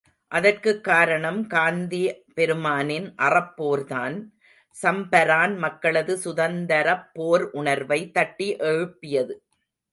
அதற்குக் 0.27 0.83
காரணம் 0.83 1.47
காந்தி 1.47 2.23
பெருமானின் 2.33 3.13
அறப்போர்தான், 3.17 4.29
சம்பரான் 4.81 5.57
மக்களது 5.57 6.19
சுதந்தரப் 6.25 7.05
போர் 7.13 7.49
உணர்வை 7.51 8.11
தட்டி 8.11 8.55
எழுப்பியது. 8.55 9.43